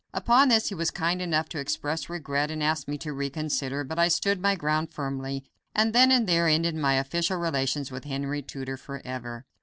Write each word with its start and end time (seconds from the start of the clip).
Upon 0.15 0.49
this 0.49 0.69
he 0.69 0.73
was 0.73 0.89
kind 0.89 1.21
enough 1.21 1.47
to 1.49 1.59
express 1.59 2.09
regret, 2.09 2.49
and 2.49 2.63
ask 2.63 2.87
me 2.87 2.97
to 2.97 3.13
reconsider; 3.13 3.83
but 3.83 3.99
I 3.99 4.07
stood 4.07 4.41
my 4.41 4.55
ground 4.55 4.89
firmly, 4.91 5.43
and 5.75 5.93
then 5.93 6.11
and 6.11 6.25
there 6.25 6.47
ended 6.47 6.73
my 6.73 6.95
official 6.95 7.37
relations 7.37 7.91
with 7.91 8.05
Henry 8.05 8.41
Tudor 8.41 8.77
forever. 8.77 9.45